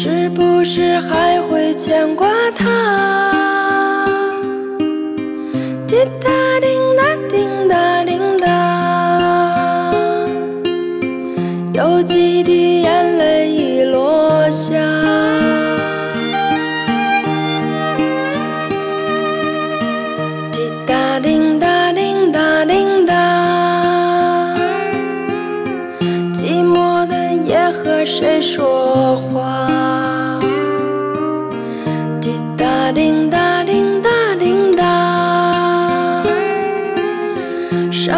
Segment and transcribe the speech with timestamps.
[0.00, 4.30] 是不是还会牵挂他？
[5.88, 6.47] 滴答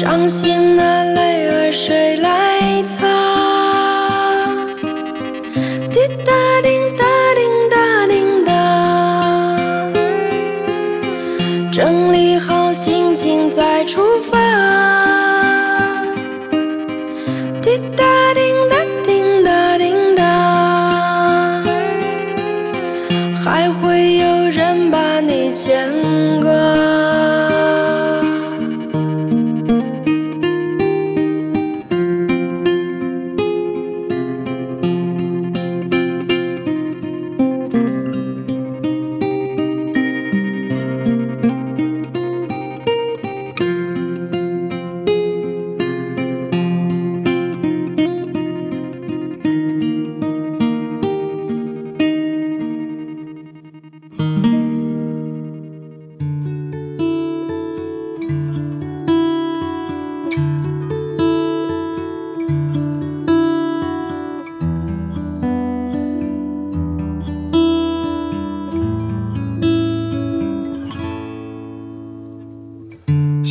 [0.00, 3.04] 伤心的泪儿谁来擦？
[5.92, 6.32] 滴答
[6.62, 7.04] 滴答
[7.34, 8.14] 滴答滴
[8.46, 8.52] 答。
[11.72, 14.17] 整理好心情再出发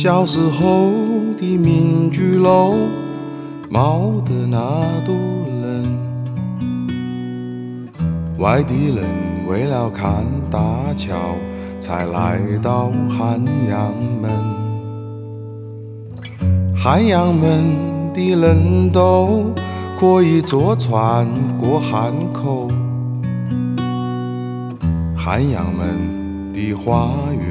[0.00, 0.92] 小时候
[1.36, 2.76] 的民居楼，
[3.68, 4.56] 冒得那
[5.04, 5.12] 多
[5.60, 5.98] 冷。
[8.38, 9.04] 外地人
[9.48, 11.16] 为了看大桥，
[11.80, 13.92] 才来到汉阳
[14.22, 14.30] 门。
[16.76, 17.66] 汉阳门
[18.14, 19.46] 的人都
[19.98, 21.26] 可以坐船
[21.58, 22.68] 过汉口。
[25.16, 25.88] 汉阳门
[26.54, 27.47] 的花园。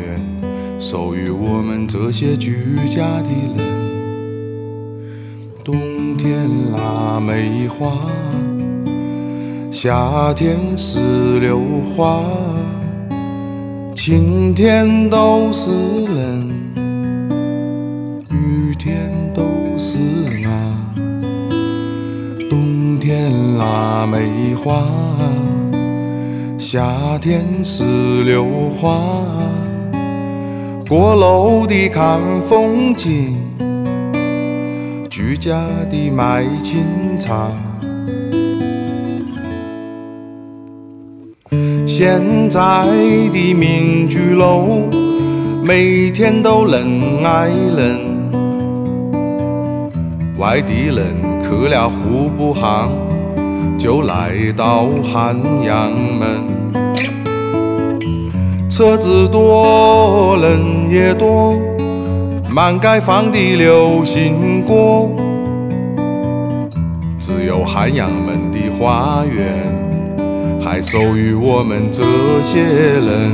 [0.79, 3.57] 属于我们这些居家的人。
[5.63, 7.99] 冬天腊梅花，
[9.71, 11.59] 夏天石榴
[11.95, 12.23] 花，
[13.95, 15.71] 晴天都是
[16.05, 16.49] 人，
[18.29, 19.43] 雨天都
[19.77, 19.97] 是
[20.45, 20.95] 啊。
[22.49, 24.87] 冬天腊梅花，
[26.57, 27.83] 夏天石
[28.23, 29.23] 榴花。
[30.89, 33.35] 过楼的看风景，
[35.09, 35.61] 居家
[35.91, 37.51] 的卖清茶。
[41.85, 42.85] 现在
[43.33, 44.87] 的民居楼，
[45.61, 47.99] 每天都人挨人。
[50.37, 52.89] 外地人去了户部巷，
[53.77, 55.35] 就来到汉
[55.65, 56.56] 阳门。
[58.77, 61.55] 车子多，人也多，
[62.47, 65.09] 满街放的流行歌，
[67.17, 69.75] 只有汉阳门的花园
[70.63, 72.03] 还属于我们这
[72.43, 73.31] 些人。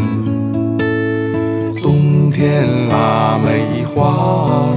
[1.82, 4.70] 冬天腊梅花，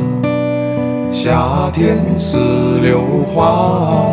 [1.12, 2.38] 夏天石
[2.82, 3.02] 榴
[3.32, 4.10] 花，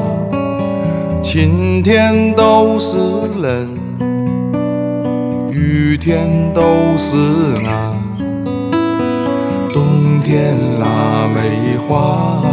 [1.19, 2.95] 晴天都是
[3.41, 3.67] 人，
[5.63, 6.62] 雨天都
[6.98, 7.15] 是
[7.63, 7.94] 那。
[9.69, 12.44] 冬天腊梅花，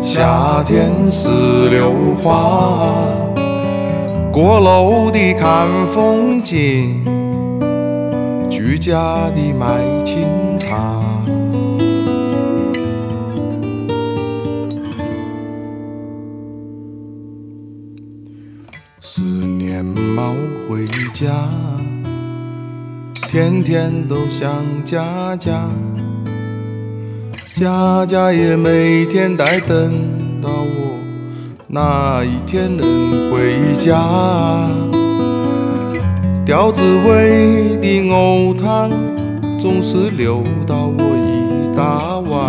[0.00, 1.28] 夏天石
[1.68, 2.88] 榴花，
[4.32, 7.04] 过路的看风景，
[8.48, 10.26] 居家的买亲
[23.34, 24.48] 天天都想
[24.84, 25.68] 家家，
[27.52, 29.92] 家家也每天在等
[30.40, 30.96] 到我
[31.66, 34.00] 哪一天能回家。
[36.46, 38.88] 吊子味的藕汤
[39.58, 42.48] 总是留到我一大碗，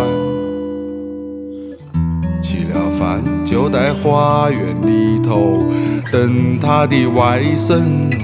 [2.40, 5.64] 吃了饭就在花园里头
[6.12, 7.74] 等他的外甥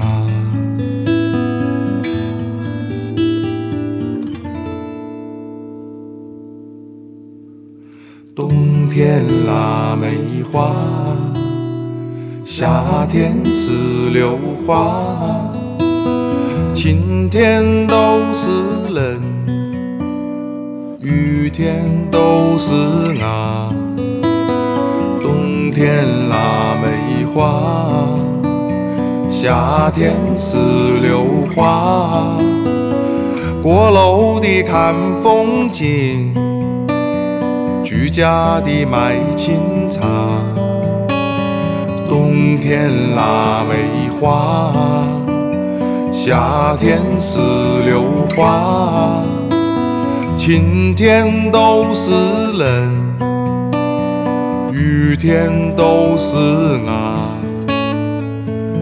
[0.01, 0.22] 啊。
[8.35, 10.73] 冬天腊梅花，
[12.43, 15.53] 夏天石榴花，
[16.73, 18.49] 晴天都是
[18.91, 19.21] 人，
[20.99, 22.73] 雨天都是
[23.21, 23.71] 啊。
[25.21, 27.61] 冬天腊梅花，
[29.29, 30.57] 夏天石
[31.03, 32.35] 榴花，
[33.61, 36.33] 过路的看风景。
[37.95, 40.01] 居家的卖清茶，
[42.09, 44.73] 冬天腊梅花，
[46.11, 47.39] 夏天石
[47.85, 48.01] 榴
[48.35, 49.21] 花，
[50.35, 52.09] 晴天都是
[52.57, 53.13] 人，
[54.73, 56.35] 雨天都是
[56.87, 57.37] 啊。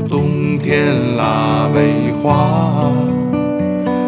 [0.08, 2.90] 冬天腊梅花，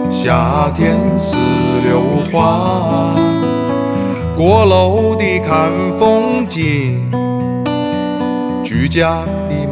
[0.09, 1.35] 夏天石
[1.83, 2.01] 榴
[2.31, 3.13] 花。
[4.35, 5.69] 过路的看
[5.99, 7.11] 风景，
[8.63, 9.67] 居家的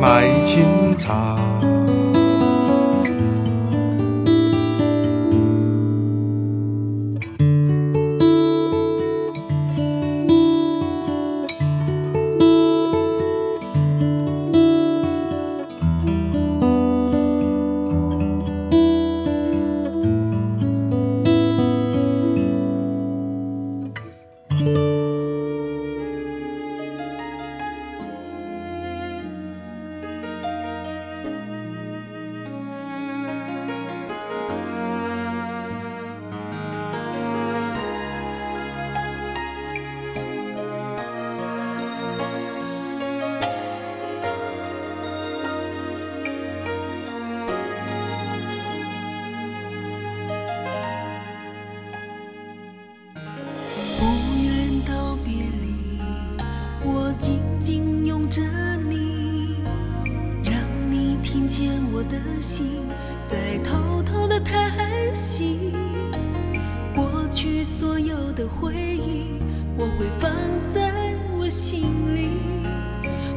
[70.31, 72.29] 放在我心里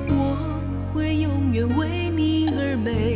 [0.09, 0.61] 我
[0.93, 3.14] 会永远为你而美。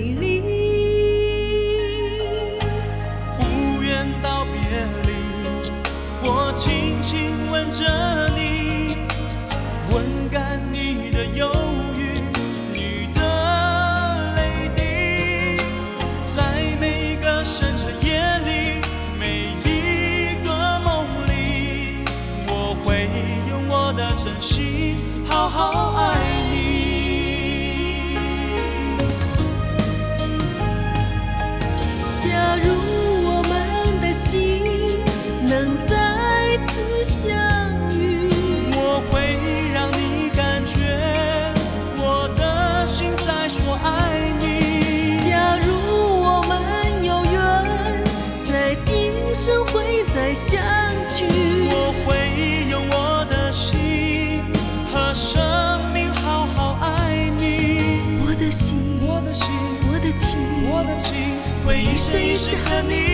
[62.48, 63.07] 是和你。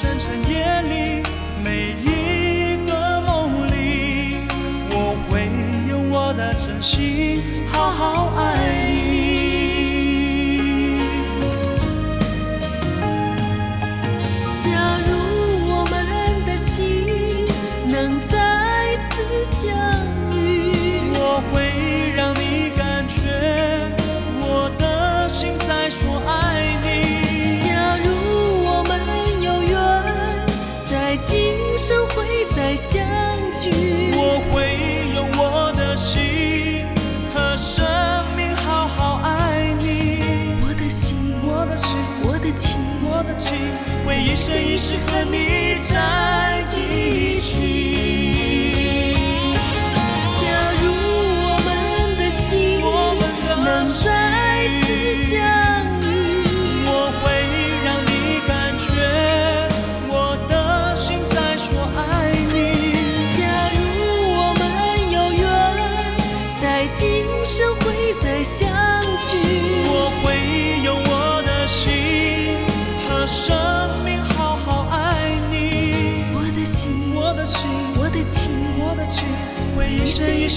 [0.00, 0.39] 深深。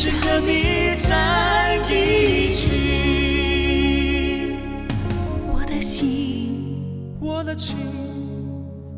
[0.04, 2.68] 是和你在一起。
[5.48, 6.78] 我的心。
[7.22, 7.78] 我的情，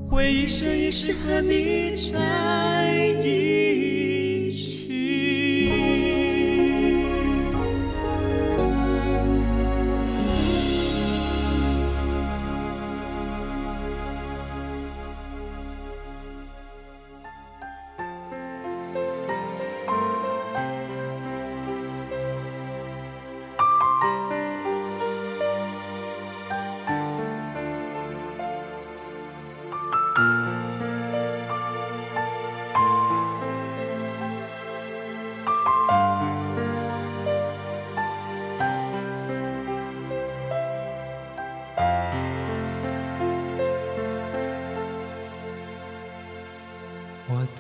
[0.09, 3.54] 会一生一世和你在一起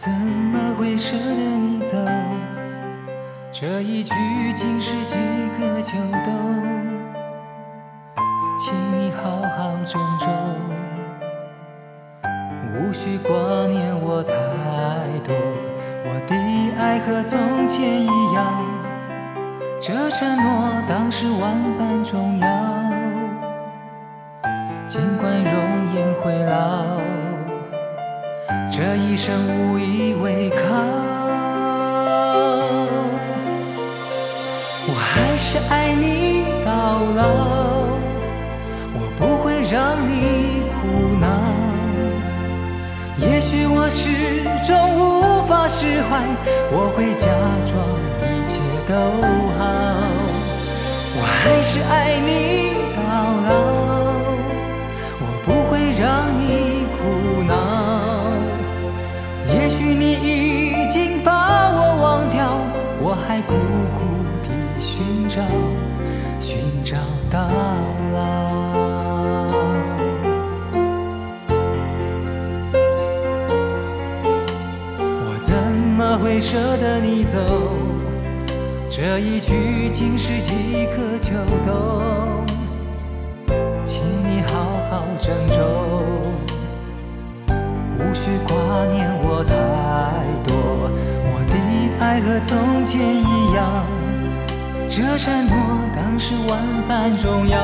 [0.05, 1.97] 怎么会舍得你走？
[3.51, 4.13] 这一句
[4.55, 5.17] 竟是几
[5.57, 6.63] 个秋冬，
[8.59, 10.29] 请你好好珍重，
[12.75, 13.33] 无需挂
[13.65, 14.35] 念我太
[15.23, 15.33] 多。
[16.05, 16.35] 我的
[16.79, 18.63] 爱和从前一样，
[19.81, 22.47] 这承诺当时万般重要，
[28.77, 29.33] 这一生
[29.71, 30.59] 无以为靠，
[34.85, 37.23] 我还是爱你到老，
[38.93, 41.25] 我不会让你苦恼。
[43.17, 46.21] 也许我始终无法释怀，
[46.69, 47.29] 我会假
[47.63, 47.79] 装
[48.19, 48.93] 一切都
[49.57, 49.63] 好。
[51.15, 52.99] 我还是爱你到
[53.47, 53.49] 老，
[55.21, 56.03] 我不会让
[56.35, 56.43] 你
[63.27, 64.05] 还苦苦
[64.43, 65.41] 地寻找，
[66.39, 66.95] 寻找
[67.29, 67.39] 到
[68.13, 68.19] 老。
[75.01, 75.53] 我怎
[75.97, 77.37] 么会舍得你走？
[78.89, 81.33] 这一去竟是几个秋
[81.65, 82.45] 冬，
[83.83, 84.53] 请你好
[84.89, 85.35] 好珍
[92.35, 93.85] 和从前一样，
[94.89, 95.55] 这承诺
[95.95, 97.57] 当时万般重要。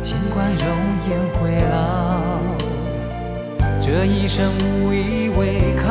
[0.00, 0.64] 尽管容
[1.10, 2.38] 颜会老，
[3.80, 5.88] 这一生无依为靠，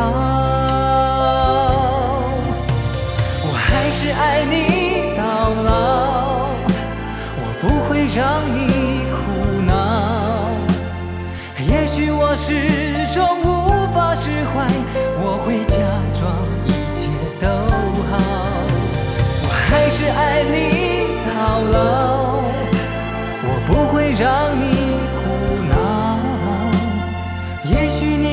[3.44, 6.48] 我还是爱你到老，
[7.36, 10.48] 我不会让你苦恼。
[11.68, 14.66] 也许我始终无法释怀，
[15.28, 15.78] 我会假
[16.14, 16.22] 装
[16.68, 17.10] 一切
[17.42, 17.48] 都
[18.10, 18.14] 好。
[19.42, 20.54] 我还是爱你
[21.26, 21.34] 到
[21.74, 21.76] 老，
[23.44, 24.24] 我不会让
[24.62, 24.64] 你
[25.18, 25.24] 苦
[25.68, 25.74] 恼。
[27.64, 28.28] 也许你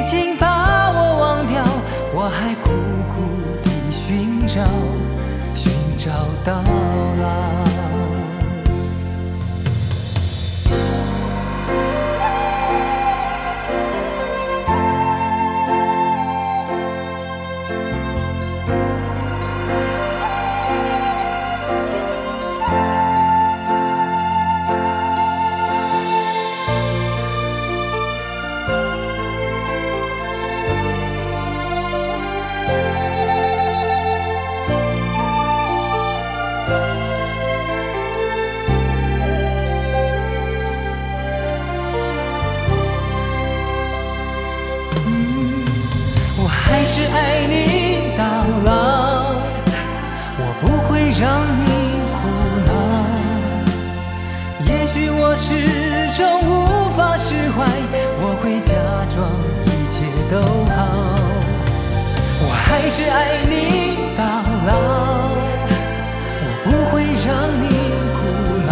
[0.00, 1.62] 已经把我忘掉，
[2.12, 2.66] 我还苦
[3.14, 3.16] 苦
[3.62, 4.60] 地寻找，
[5.54, 6.10] 寻找
[6.44, 6.50] 到
[7.22, 7.97] 老。
[60.30, 61.14] 都好
[62.40, 64.24] 我还是爱你到
[64.66, 64.70] 老
[66.44, 67.28] 我不会让
[67.62, 67.64] 你
[68.12, 68.18] 苦
[68.66, 68.70] 恼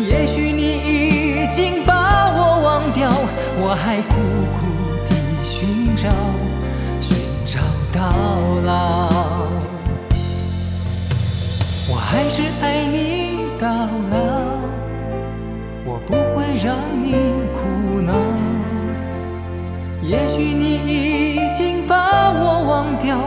[0.00, 3.12] 也许你已经把我忘掉
[3.60, 4.14] 我还苦
[4.56, 4.60] 苦
[5.06, 6.08] 的寻找
[7.02, 7.60] 寻找
[7.92, 8.00] 到
[8.64, 9.10] 老
[11.90, 14.16] 我还是爱你到老
[15.84, 17.37] 我不会让你
[20.08, 23.18] 也许你已经把我忘掉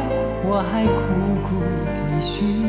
[0.43, 1.61] 我还苦苦
[1.93, 2.60] 的寻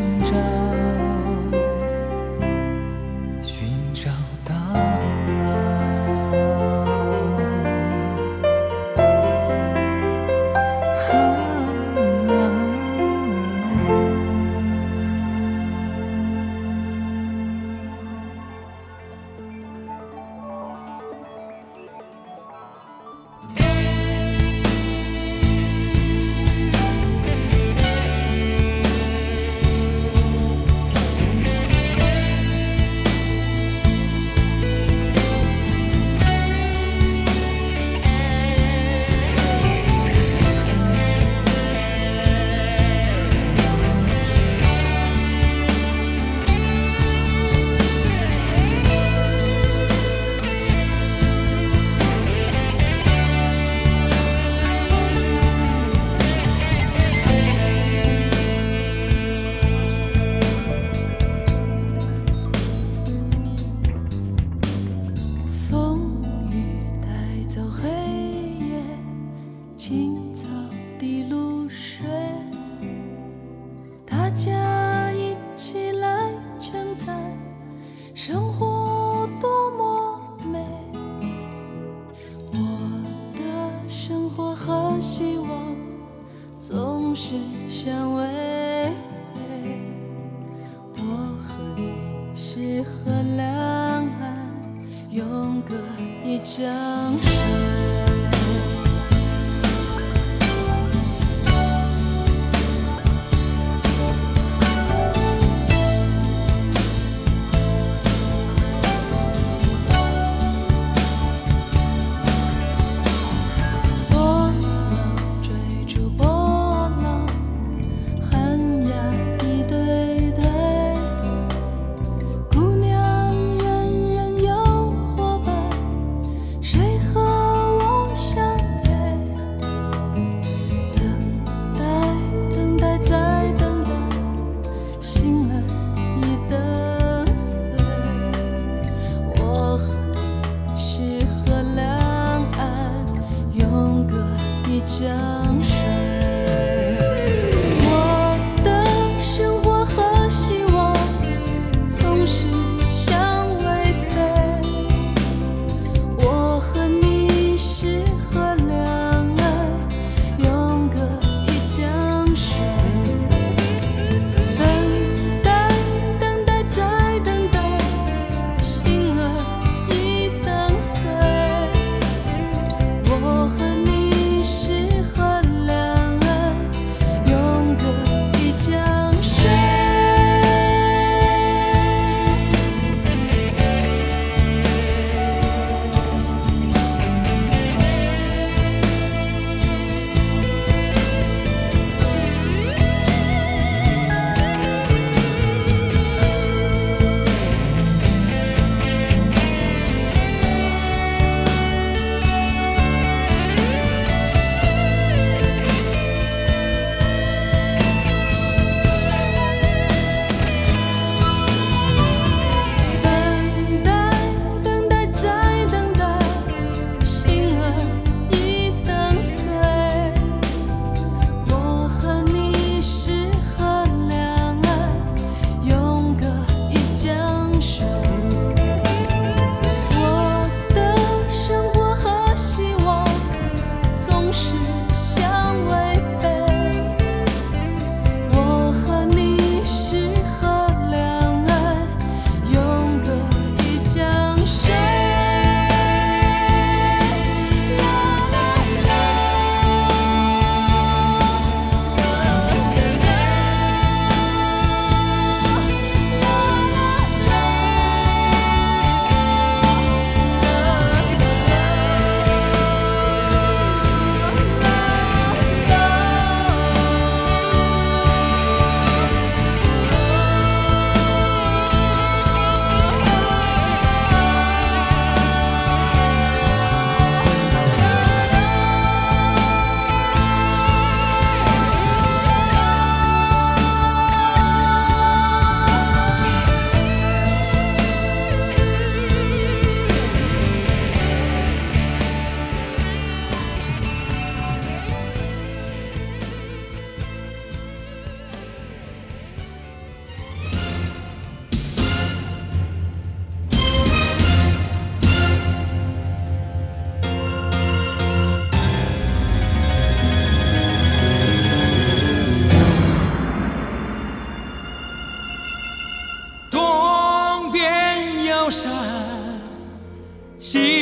[320.52, 320.81] see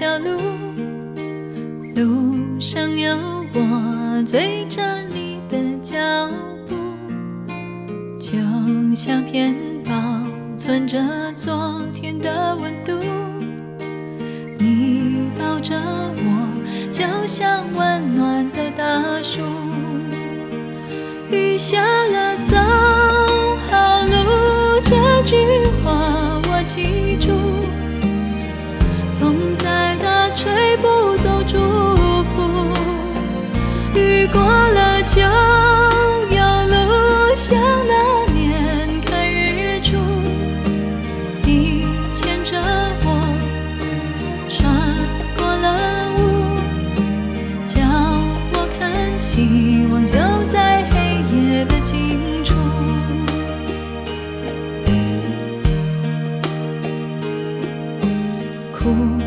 [0.00, 0.30] 小路，
[1.94, 3.14] 路上有
[3.52, 4.80] 我追着
[5.12, 5.98] 你的脚
[6.66, 6.74] 步，
[8.18, 8.32] 就
[8.94, 9.92] 像片保
[10.56, 10.98] 存着
[11.36, 12.94] 昨天的温度。
[14.58, 16.48] 你抱着我，
[16.90, 19.42] 就像温暖的大树。
[21.30, 22.29] 雨下了。
[34.32, 39.96] 过了就有路像那年看日出
[41.44, 42.60] 你牵着
[43.04, 43.08] 我
[44.48, 44.58] 穿
[45.36, 45.66] 过了
[46.16, 46.18] 雾
[47.64, 47.80] 叫
[48.54, 50.12] 我看希望就
[50.52, 52.54] 在黑夜的尽处。
[58.72, 59.19] 苦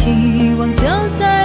[0.00, 0.82] 希望就
[1.18, 1.39] 在